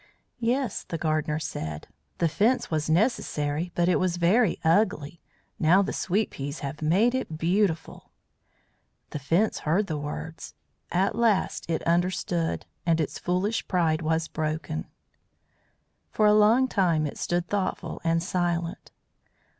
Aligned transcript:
"Yes," 0.39 0.81
the 0.83 0.97
gardener 0.97 1.37
said. 1.37 1.87
"The 2.17 2.27
Fence 2.27 2.71
was 2.71 2.89
necessary, 2.89 3.71
but 3.75 3.87
it 3.87 3.99
was 3.99 4.17
very 4.17 4.57
ugly. 4.63 5.21
Now 5.59 5.83
the 5.83 5.93
sweet 5.93 6.31
peas 6.31 6.61
have 6.61 6.81
made 6.81 7.13
it 7.13 7.37
beautiful." 7.37 8.09
The 9.11 9.19
Fence 9.19 9.59
heard 9.59 9.85
the 9.85 9.99
words. 9.99 10.55
At 10.91 11.13
last 11.13 11.69
it 11.69 11.83
understood, 11.83 12.65
and 12.83 12.99
its 12.99 13.19
foolish 13.19 13.67
pride 13.67 14.01
was 14.01 14.27
broken. 14.27 14.87
For 16.09 16.25
a 16.25 16.33
long 16.33 16.67
time 16.67 17.05
it 17.05 17.19
stood 17.19 17.47
thoughtful 17.47 18.01
and 18.03 18.23
silent. 18.23 18.89